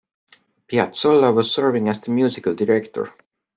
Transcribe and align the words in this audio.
Piazzolla 0.67 1.31
was 1.31 1.51
serving 1.53 1.87
as 1.87 1.99
the 1.99 2.09
musical 2.09 2.55
director. 2.55 3.13